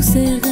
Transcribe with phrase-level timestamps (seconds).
[0.00, 0.49] tous ces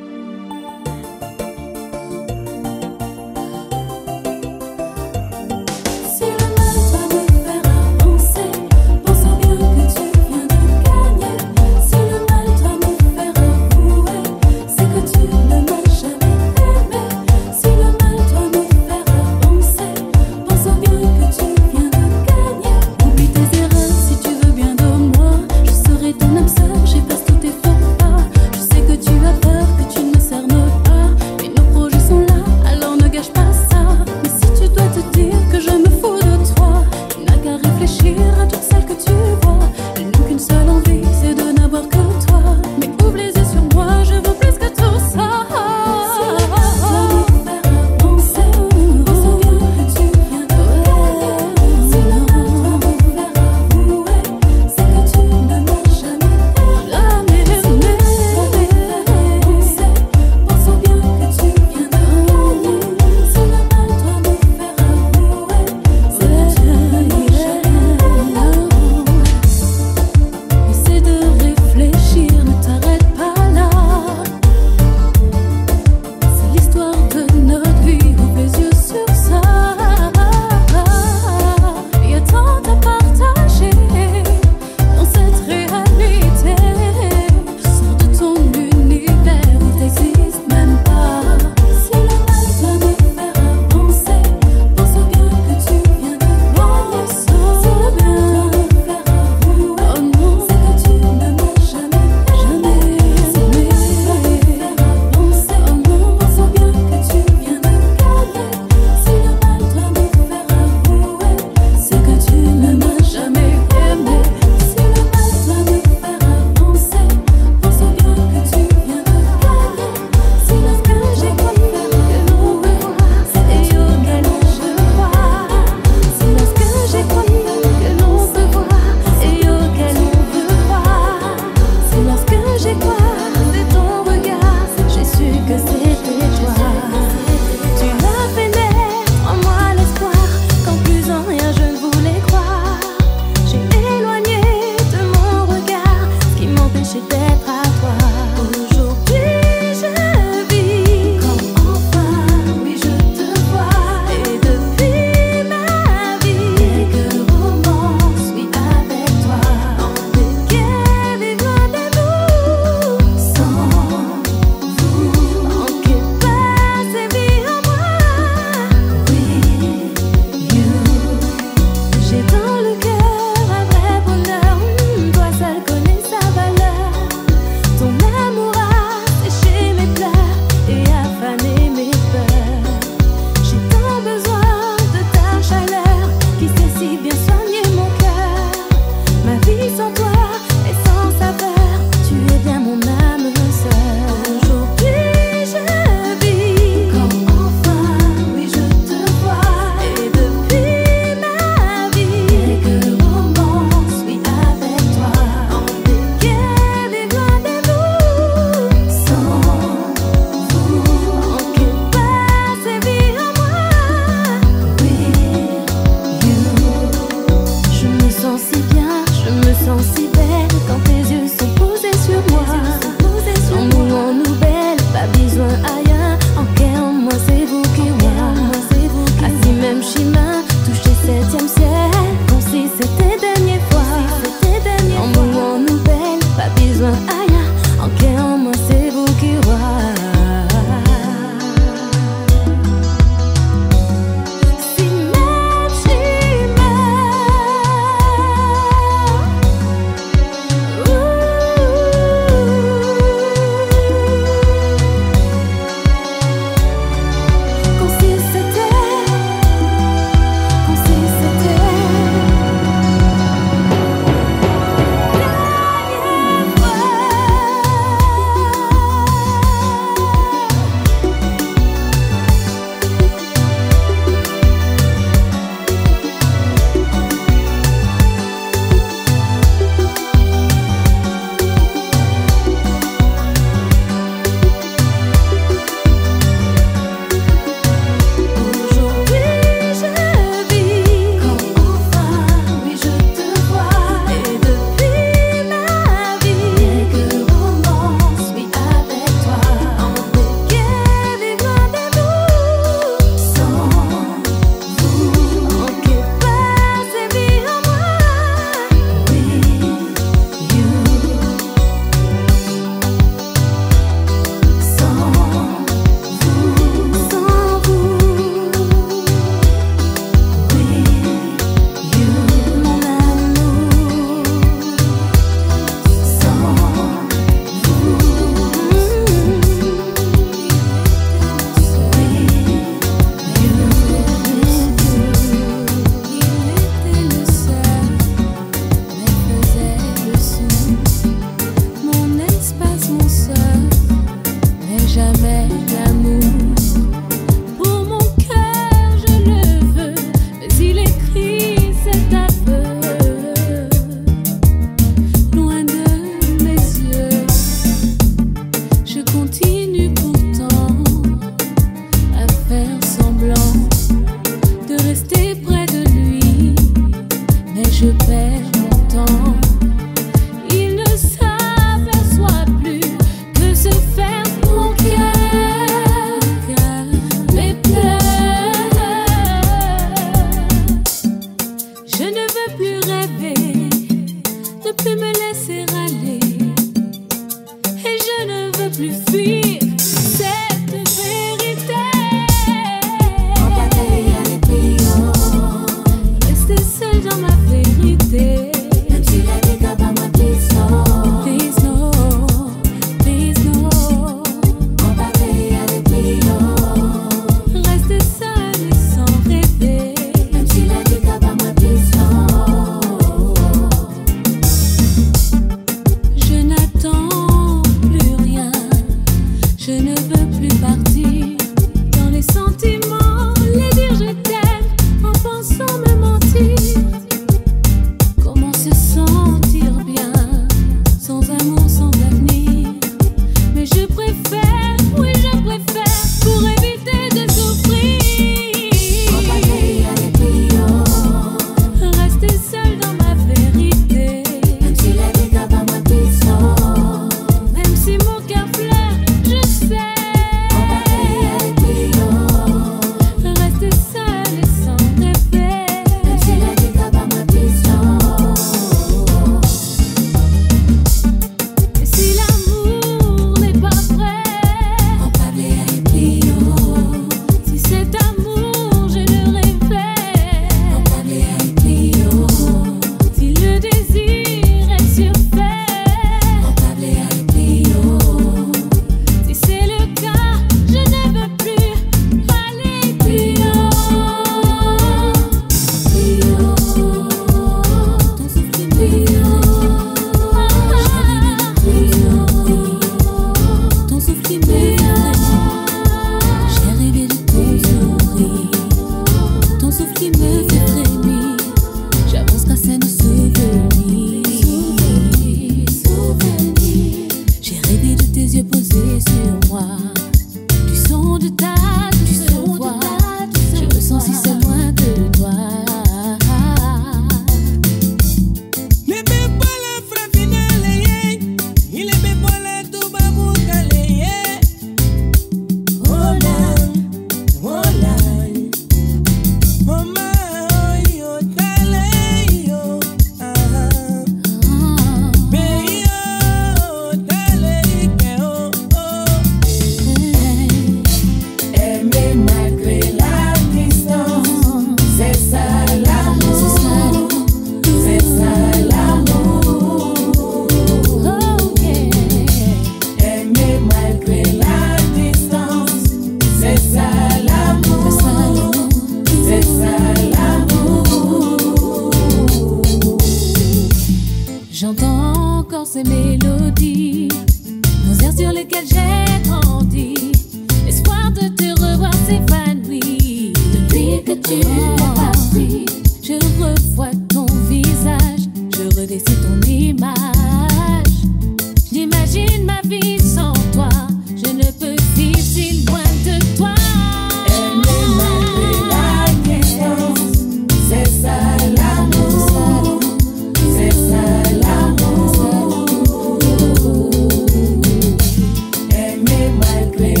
[599.41, 600.00] my grave.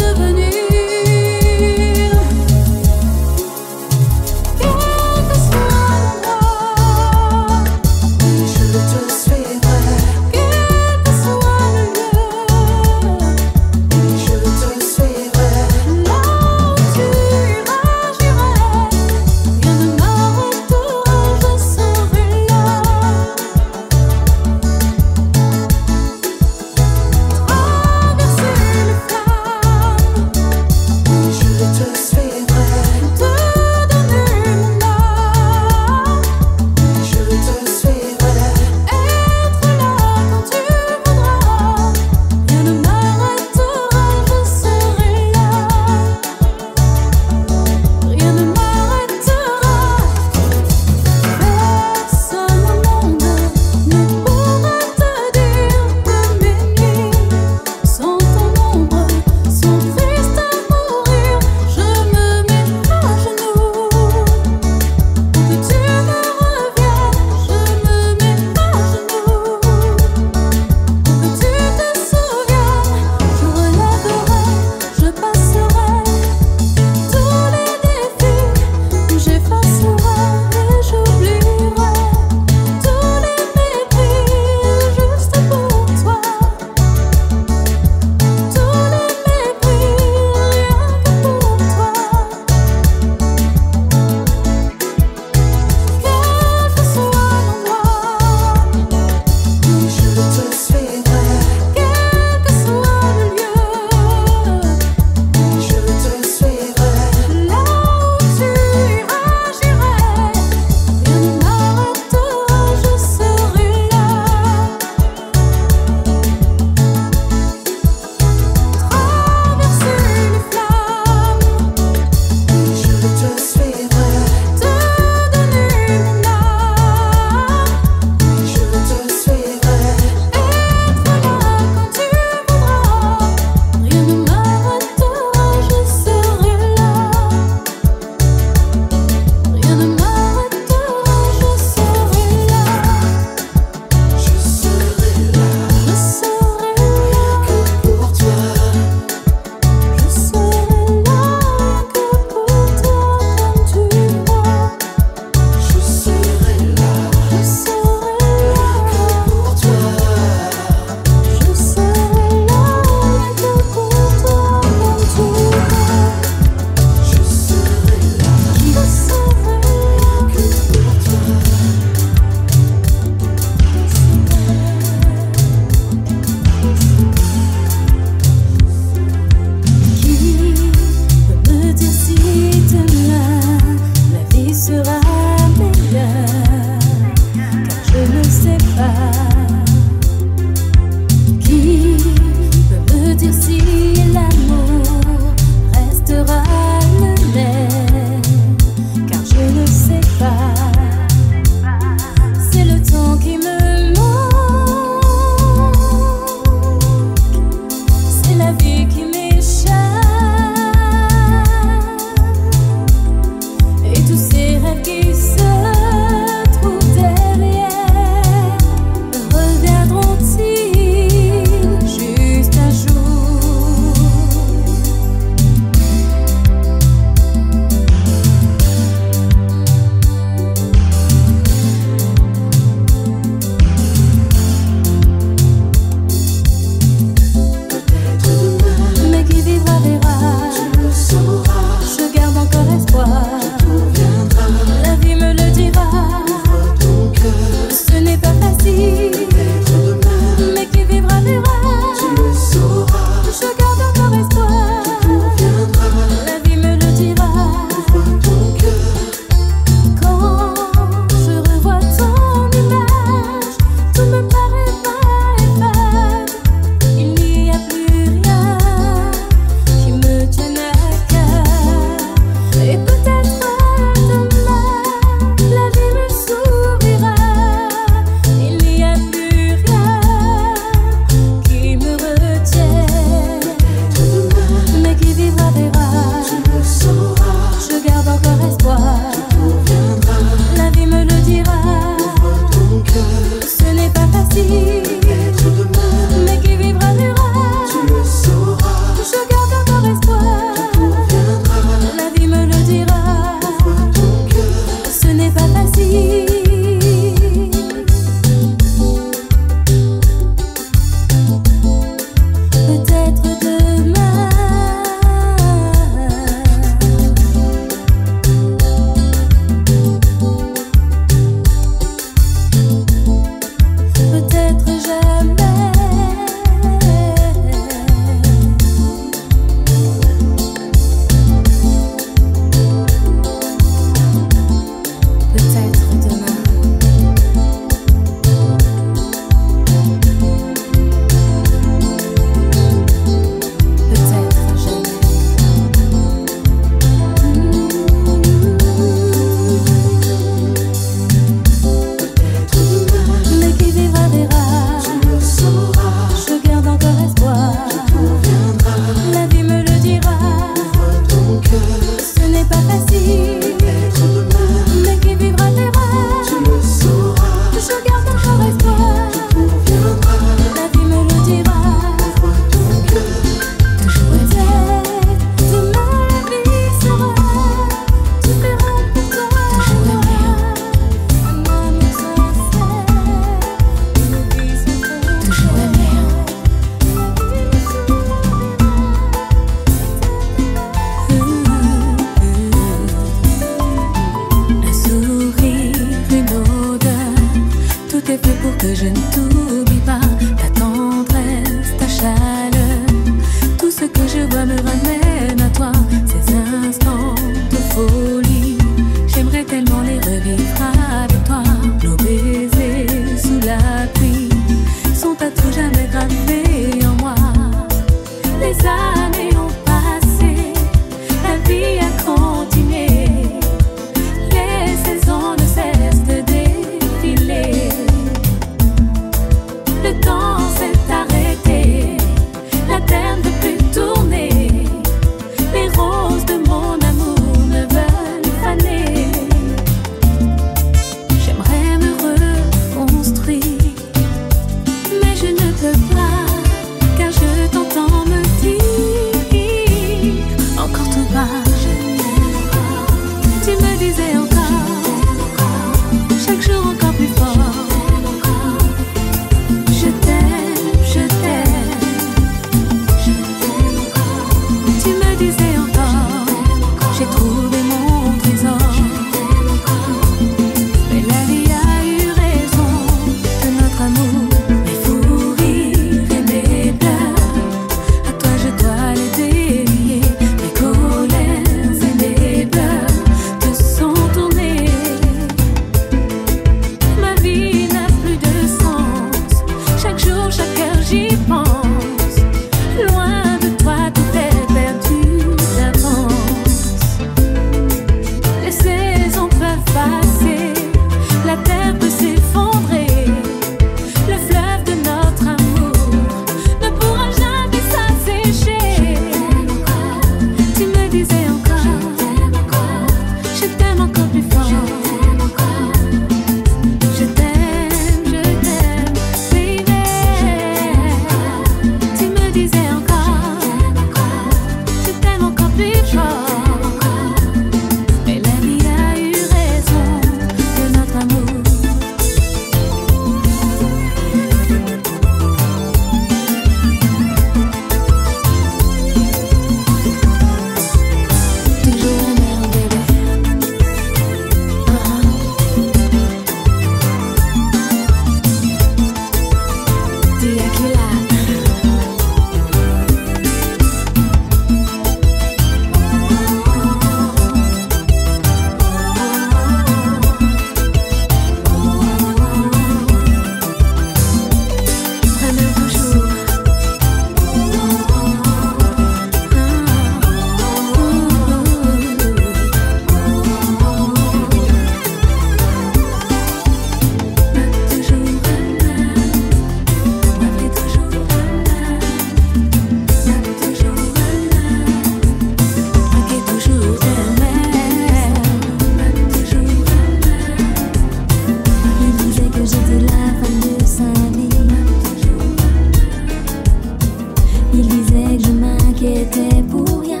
[599.50, 600.00] pour rien,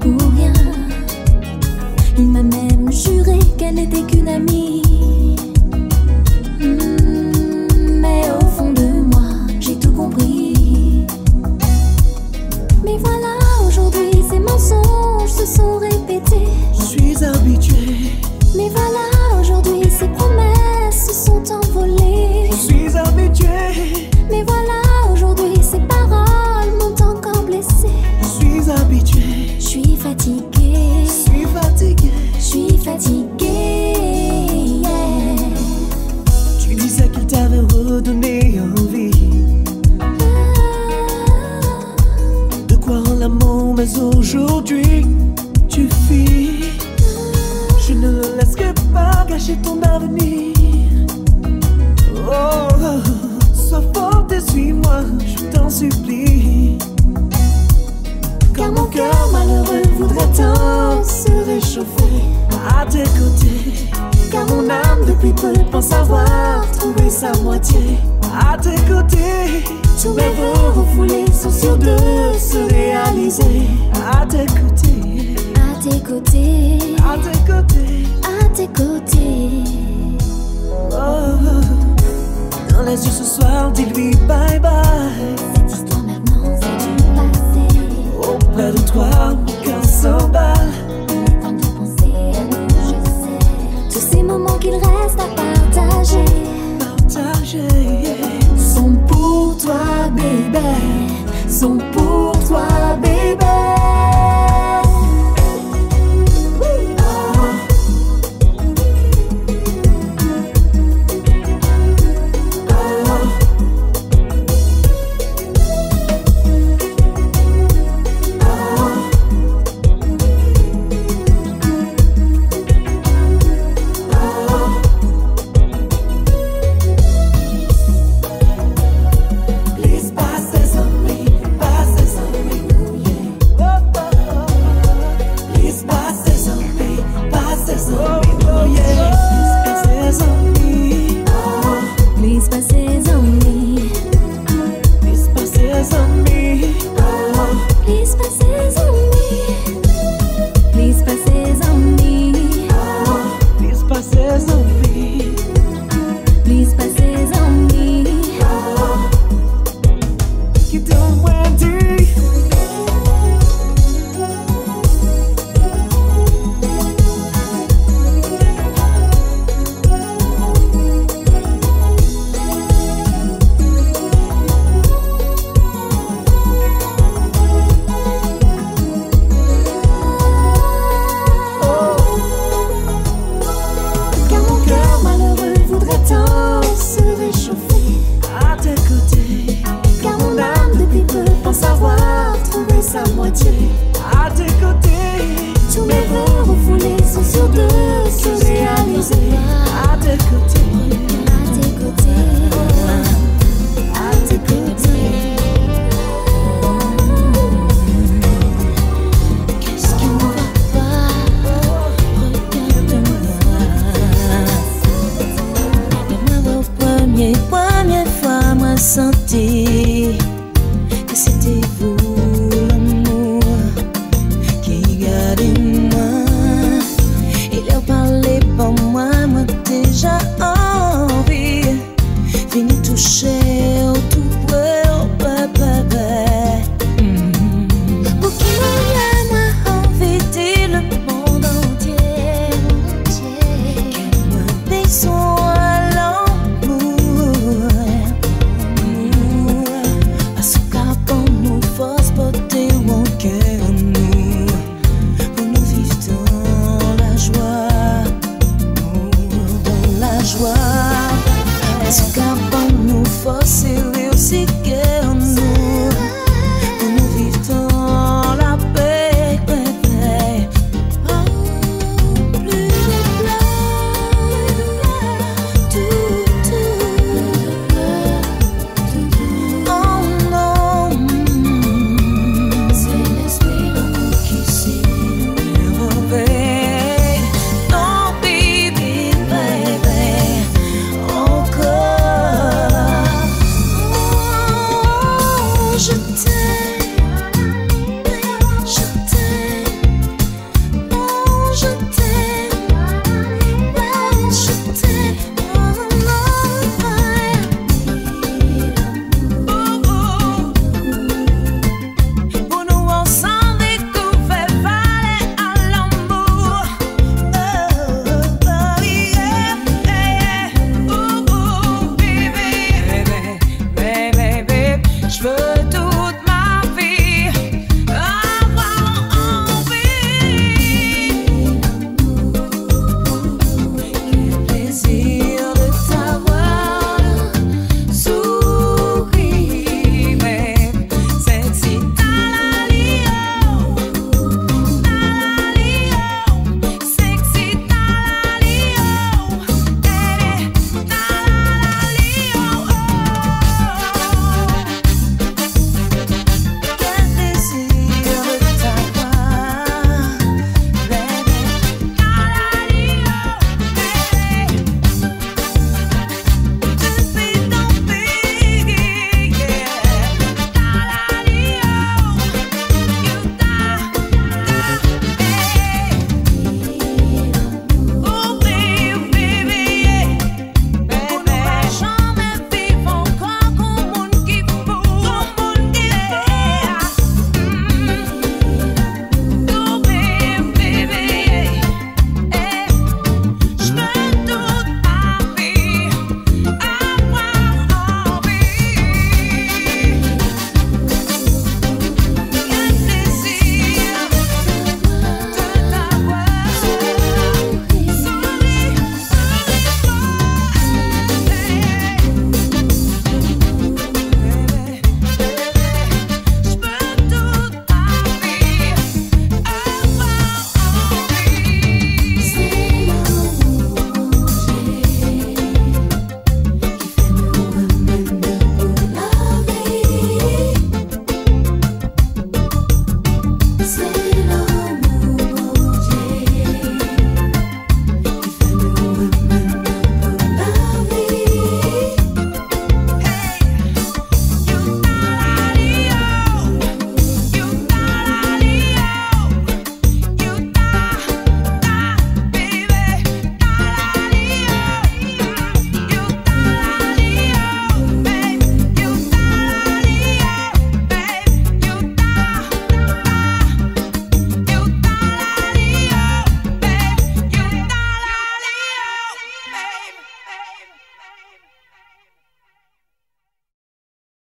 [0.00, 0.52] pour rien.
[2.18, 4.65] Il m'a même juré qu'elle n'était qu'une amie.